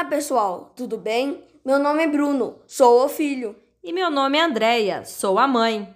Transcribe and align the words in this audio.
Olá, 0.00 0.08
pessoal, 0.08 0.72
tudo 0.74 0.96
bem? 0.96 1.44
Meu 1.62 1.78
nome 1.78 2.02
é 2.02 2.06
Bruno, 2.06 2.58
sou 2.66 3.04
o 3.04 3.08
filho. 3.08 3.54
E 3.84 3.92
meu 3.92 4.10
nome 4.10 4.38
é 4.38 4.40
Andreia, 4.40 5.04
sou 5.04 5.38
a 5.38 5.46
mãe. 5.46 5.94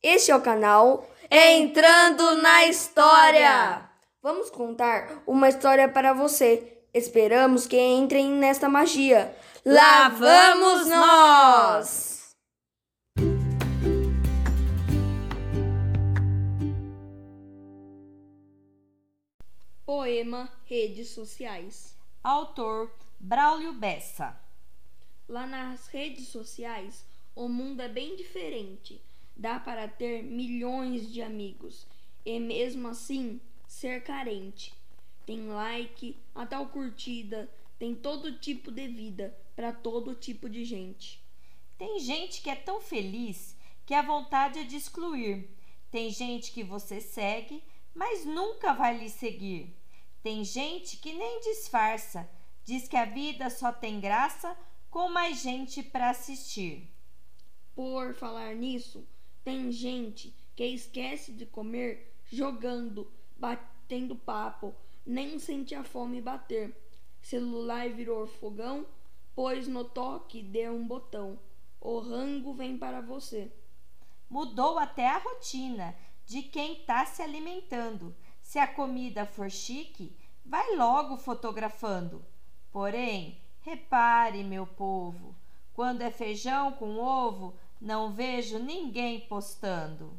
Este 0.00 0.30
é 0.30 0.36
o 0.36 0.40
canal 0.40 1.04
Entrando 1.28 2.36
na 2.36 2.66
História. 2.66 3.90
Vamos 4.22 4.50
contar 4.50 5.24
uma 5.26 5.48
história 5.48 5.88
para 5.88 6.12
você. 6.12 6.80
Esperamos 6.94 7.66
que 7.66 7.76
entrem 7.76 8.30
nesta 8.30 8.68
magia. 8.68 9.36
Lá 9.66 10.08
vamos 10.10 10.86
nós! 10.86 12.36
Poema 19.84 20.48
Redes 20.66 21.08
Sociais. 21.08 21.96
Autor 22.22 22.92
Braulio 23.22 23.74
Bessa. 23.74 24.34
Lá 25.28 25.46
nas 25.46 25.88
redes 25.88 26.28
sociais, 26.28 27.04
o 27.36 27.50
mundo 27.50 27.82
é 27.82 27.88
bem 27.88 28.16
diferente. 28.16 28.98
Dá 29.36 29.60
para 29.60 29.86
ter 29.86 30.22
milhões 30.22 31.12
de 31.12 31.20
amigos 31.20 31.86
e 32.24 32.40
mesmo 32.40 32.88
assim 32.88 33.38
ser 33.68 34.02
carente. 34.02 34.72
Tem 35.26 35.48
like, 35.48 36.16
a 36.34 36.46
tal 36.46 36.68
curtida, 36.68 37.46
tem 37.78 37.94
todo 37.94 38.38
tipo 38.38 38.70
de 38.70 38.88
vida 38.88 39.36
para 39.54 39.70
todo 39.70 40.14
tipo 40.14 40.48
de 40.48 40.64
gente. 40.64 41.22
Tem 41.76 42.00
gente 42.00 42.40
que 42.40 42.48
é 42.48 42.56
tão 42.56 42.80
feliz 42.80 43.54
que 43.84 43.92
a 43.92 44.00
vontade 44.00 44.60
é 44.60 44.64
de 44.64 44.76
excluir. 44.76 45.46
Tem 45.90 46.08
gente 46.08 46.52
que 46.52 46.64
você 46.64 47.02
segue, 47.02 47.62
mas 47.94 48.24
nunca 48.24 48.72
vai 48.72 48.96
lhe 48.96 49.10
seguir. 49.10 49.76
Tem 50.22 50.42
gente 50.42 50.96
que 50.96 51.12
nem 51.12 51.40
disfarça, 51.40 52.26
diz 52.64 52.88
que 52.88 52.96
a 52.96 53.04
vida 53.04 53.50
só 53.50 53.72
tem 53.72 54.00
graça 54.00 54.56
com 54.90 55.08
mais 55.08 55.40
gente 55.40 55.82
para 55.82 56.10
assistir. 56.10 56.92
Por 57.74 58.14
falar 58.14 58.54
nisso, 58.54 59.06
tem 59.44 59.70
gente 59.70 60.34
que 60.54 60.64
esquece 60.66 61.32
de 61.32 61.46
comer 61.46 62.14
jogando, 62.30 63.10
batendo 63.36 64.14
papo, 64.14 64.74
nem 65.06 65.38
sente 65.38 65.74
a 65.74 65.82
fome 65.82 66.20
bater. 66.20 66.76
Celular 67.22 67.88
virou 67.90 68.26
fogão, 68.26 68.86
pois 69.34 69.66
no 69.66 69.84
toque 69.84 70.42
de 70.42 70.68
um 70.68 70.86
botão, 70.86 71.38
o 71.80 71.98
rango 71.98 72.52
vem 72.52 72.76
para 72.76 73.00
você. 73.00 73.50
Mudou 74.28 74.78
até 74.78 75.08
a 75.08 75.18
rotina 75.18 75.96
de 76.26 76.42
quem 76.42 76.74
está 76.74 77.04
se 77.06 77.22
alimentando. 77.22 78.14
Se 78.42 78.58
a 78.58 78.66
comida 78.66 79.24
for 79.24 79.50
chique, 79.50 80.16
vai 80.44 80.76
logo 80.76 81.16
fotografando. 81.16 82.24
Porém, 82.72 83.38
repare, 83.62 84.44
meu 84.44 84.66
povo, 84.66 85.34
quando 85.74 86.02
é 86.02 86.10
feijão 86.10 86.72
com 86.72 86.98
ovo, 86.98 87.54
não 87.80 88.12
vejo 88.12 88.58
ninguém 88.58 89.20
postando. 89.20 90.12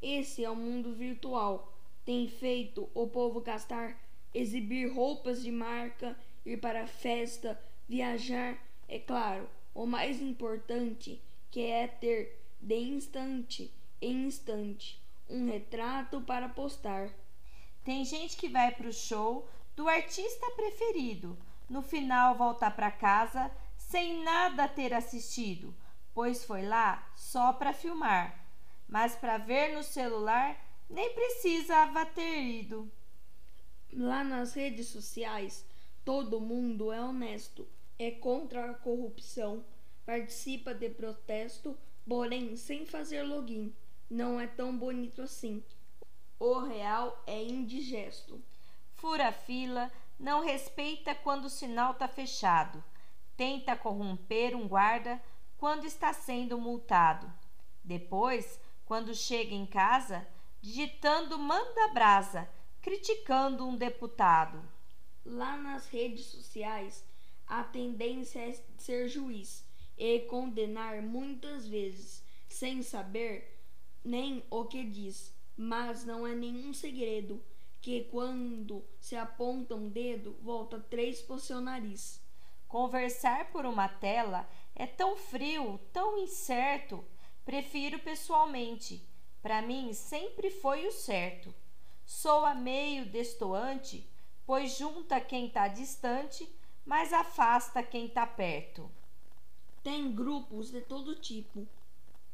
Esse 0.00 0.44
é 0.44 0.50
o 0.50 0.56
mundo 0.56 0.94
virtual. 0.94 1.72
Tem 2.04 2.28
feito 2.28 2.88
o 2.94 3.06
povo 3.06 3.40
gastar, 3.40 4.00
exibir 4.32 4.92
roupas 4.92 5.42
de 5.42 5.50
marca, 5.50 6.16
ir 6.46 6.58
para 6.58 6.84
a 6.84 6.86
festa, 6.86 7.60
viajar. 7.88 8.56
É 8.88 8.98
claro, 8.98 9.48
o 9.74 9.84
mais 9.84 10.22
importante 10.22 11.20
que 11.50 11.66
é 11.66 11.86
ter 11.86 12.40
de 12.60 12.76
instante 12.76 13.72
em 14.00 14.26
instante 14.26 15.02
um 15.28 15.46
retrato 15.46 16.20
para 16.22 16.48
postar. 16.48 17.10
Tem 17.84 18.04
gente 18.04 18.36
que 18.36 18.48
vai 18.48 18.70
para 18.74 18.88
o 18.88 18.92
show 18.92 19.48
do 19.76 19.88
artista 19.88 20.50
preferido, 20.56 21.36
no 21.68 21.82
final 21.82 22.34
volta 22.34 22.70
para 22.70 22.90
casa 22.90 23.50
sem 23.76 24.22
nada 24.22 24.68
ter 24.68 24.92
assistido, 24.92 25.74
pois 26.12 26.44
foi 26.44 26.62
lá 26.62 27.10
só 27.14 27.52
para 27.52 27.72
filmar, 27.72 28.44
mas 28.88 29.14
para 29.14 29.38
ver 29.38 29.74
no 29.74 29.82
celular 29.82 30.56
nem 30.88 31.14
precisava 31.14 32.04
ter 32.06 32.42
ido. 32.42 32.90
Lá 33.92 34.22
nas 34.22 34.54
redes 34.54 34.88
sociais, 34.88 35.64
todo 36.04 36.40
mundo 36.40 36.92
é 36.92 37.00
honesto, 37.00 37.66
é 37.98 38.10
contra 38.10 38.70
a 38.70 38.74
corrupção, 38.74 39.64
participa 40.04 40.74
de 40.74 40.88
protesto, 40.88 41.76
porém 42.06 42.56
sem 42.56 42.86
fazer 42.86 43.22
login. 43.22 43.74
Não 44.10 44.40
é 44.40 44.46
tão 44.46 44.76
bonito 44.76 45.20
assim. 45.20 45.62
O 46.38 46.60
real 46.60 47.22
é 47.26 47.42
indigesto. 47.42 48.40
Fura 48.94 49.30
fila, 49.32 49.92
não 50.18 50.44
respeita 50.44 51.14
quando 51.14 51.44
o 51.44 51.50
sinal 51.50 51.92
está 51.92 52.08
fechado. 52.08 52.82
Tenta 53.36 53.76
corromper 53.76 54.56
um 54.56 54.66
guarda 54.66 55.22
quando 55.56 55.86
está 55.86 56.12
sendo 56.12 56.58
multado. 56.58 57.32
Depois, 57.84 58.60
quando 58.84 59.14
chega 59.14 59.54
em 59.54 59.64
casa, 59.64 60.26
digitando 60.60 61.38
manda 61.38 61.88
brasa, 61.88 62.48
criticando 62.82 63.66
um 63.66 63.76
deputado. 63.76 64.60
Lá 65.24 65.56
nas 65.56 65.86
redes 65.86 66.26
sociais, 66.26 67.04
a 67.46 67.62
tendência 67.62 68.40
é 68.40 68.52
ser 68.76 69.08
juiz 69.08 69.64
e 69.96 70.20
condenar 70.20 71.02
muitas 71.02 71.66
vezes, 71.66 72.24
sem 72.48 72.82
saber 72.82 73.62
nem 74.04 74.44
o 74.50 74.64
que 74.64 74.84
diz. 74.84 75.34
Mas 75.56 76.04
não 76.04 76.26
é 76.26 76.34
nenhum 76.34 76.72
segredo 76.72 77.42
que 77.80 78.04
quando 78.04 78.84
se 79.00 79.16
aponta 79.16 79.74
um 79.74 79.88
dedo, 79.88 80.36
volta 80.42 80.78
três 80.80 81.24
o 81.28 81.38
seu 81.38 81.60
nariz. 81.60 82.20
Conversar 82.66 83.50
por 83.50 83.64
uma 83.64 83.88
tela 83.88 84.48
é 84.74 84.86
tão 84.86 85.16
frio, 85.16 85.78
tão 85.92 86.18
incerto. 86.18 87.04
Prefiro 87.44 87.98
pessoalmente. 88.00 89.02
Para 89.40 89.62
mim 89.62 89.92
sempre 89.92 90.50
foi 90.50 90.86
o 90.86 90.92
certo. 90.92 91.54
Soa 92.04 92.54
meio 92.54 93.06
destoante, 93.06 94.08
pois 94.44 94.76
junta 94.76 95.20
quem 95.20 95.46
está 95.46 95.68
distante, 95.68 96.48
mas 96.84 97.12
afasta 97.12 97.82
quem 97.82 98.06
está 98.06 98.26
perto. 98.26 98.90
Tem 99.82 100.12
grupos 100.14 100.70
de 100.70 100.80
todo 100.80 101.14
tipo, 101.14 101.66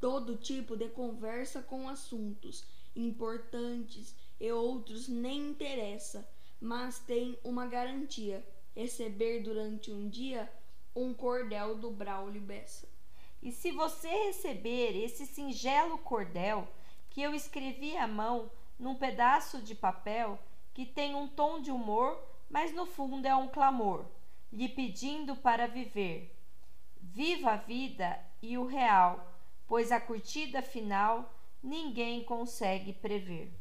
todo 0.01 0.37
tipo 0.37 0.77
de 0.77 0.89
conversa 0.89 1.63
com 1.63 1.89
assuntos 1.89 2.65
importantes 2.97 4.15
e 4.41 4.51
outros 4.53 5.09
nem 5.09 5.51
interessa, 5.51 6.29
mas 6.61 6.99
tem 6.99 7.39
uma 7.45 7.67
garantia: 7.67 8.47
receber 8.75 9.41
durante 9.41 9.91
um 9.91 10.09
dia 10.09 10.51
um 10.95 11.13
cordel 11.13 11.77
do 11.77 11.91
Braulio 11.91 12.41
Bessa. 12.41 12.89
E 13.43 13.53
se 13.53 13.73
você 13.73 14.09
receber 14.09 14.97
esse 14.97 15.27
singelo 15.27 15.99
cordel 15.99 16.67
que 17.11 17.21
eu 17.21 17.35
escrevi 17.35 17.97
à 17.97 18.07
mão 18.07 18.51
num 18.79 18.95
pedaço 18.95 19.61
de 19.61 19.75
papel 19.75 20.39
que 20.73 20.87
tem 20.87 21.15
um 21.15 21.29
tom 21.29 21.61
de 21.61 21.71
humor, 21.71 22.21
mas 22.49 22.73
no 22.73 22.87
fundo 22.87 23.27
é 23.27 23.35
um 23.35 23.49
clamor, 23.49 24.07
lhe 24.53 24.69
pedindo 24.69 25.37
para 25.37 25.67
viver. 25.67 26.35
Viva 27.01 27.53
a 27.53 27.57
vida 27.57 28.19
e 28.43 28.57
o 28.57 28.67
real, 28.67 29.33
pois 29.67 29.93
a 29.93 30.01
curtida 30.01 30.63
final 30.63 31.33
ninguém 31.63 32.25
consegue 32.25 32.93
prever. 32.93 33.53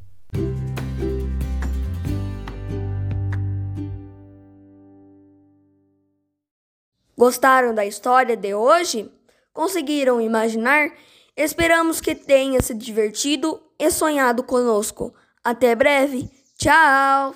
Gostaram 7.17 7.73
da 7.73 7.85
história 7.85 8.35
de 8.35 8.53
hoje? 8.53 9.11
Conseguiram 9.53 10.19
imaginar? 10.19 10.91
Esperamos 11.35 12.01
que 12.01 12.15
tenha 12.15 12.61
se 12.61 12.73
divertido 12.73 13.61
e 13.77 13.89
sonhado 13.91 14.43
conosco. 14.43 15.13
Até 15.43 15.75
breve. 15.75 16.29
Tchau! 16.57 17.35